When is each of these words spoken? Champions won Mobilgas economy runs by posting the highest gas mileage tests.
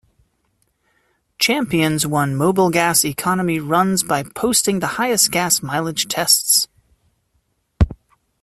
Champions 1.37 2.07
won 2.07 2.33
Mobilgas 2.33 3.05
economy 3.05 3.59
runs 3.59 4.01
by 4.01 4.23
posting 4.23 4.79
the 4.79 4.87
highest 4.97 5.29
gas 5.29 5.61
mileage 5.61 6.07
tests. 6.07 6.67